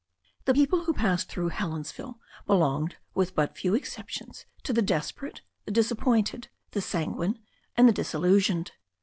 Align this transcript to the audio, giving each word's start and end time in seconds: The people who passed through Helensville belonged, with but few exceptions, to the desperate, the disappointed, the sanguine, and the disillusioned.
The 0.45 0.55
people 0.55 0.85
who 0.85 0.93
passed 0.95 1.29
through 1.29 1.49
Helensville 1.51 2.19
belonged, 2.47 2.95
with 3.13 3.35
but 3.35 3.55
few 3.55 3.75
exceptions, 3.75 4.47
to 4.63 4.73
the 4.73 4.81
desperate, 4.81 5.41
the 5.65 5.71
disappointed, 5.71 6.47
the 6.71 6.81
sanguine, 6.81 7.37
and 7.77 7.87
the 7.87 7.93
disillusioned. 7.93 8.71